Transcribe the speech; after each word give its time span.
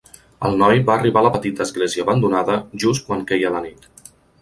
El 0.47 0.55
noi 0.61 0.81
va 0.87 0.95
arribar 1.01 1.21
a 1.23 1.27
la 1.27 1.33
petita 1.37 1.65
església 1.67 2.07
abandonada 2.09 2.59
just 2.85 3.09
quan 3.11 3.25
queia 3.33 3.57
la 3.59 3.67
nit. 3.71 3.91